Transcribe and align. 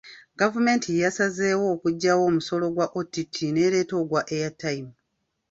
Gavumenti 0.39 0.89
yasazeewo 1.03 1.65
okuggyawo 1.75 2.23
omusolo 2.29 2.65
gwa 2.75 2.87
OTT 2.99 3.35
n’ereeta 3.51 3.93
ogwa 4.01 4.21
Airtime. 4.35 4.91